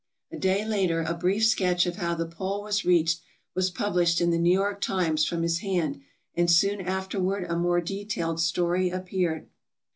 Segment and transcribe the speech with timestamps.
[0.31, 3.21] A day later a brief sketch of how the pole was reached
[3.53, 6.01] was published in the "New York Times" from his hand,
[6.33, 9.47] and soon afterward a more detailed story appeared.